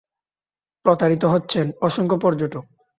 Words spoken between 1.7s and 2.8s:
অসংখ্য পর্যটক।